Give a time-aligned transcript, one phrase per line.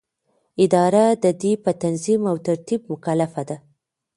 [0.63, 3.57] اداره د دې په تنظیم او ترتیب مکلفه ده.